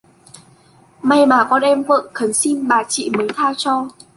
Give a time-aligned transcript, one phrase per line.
[1.03, 3.87] May mà con vợ em khấn xin bà chị mới tha cho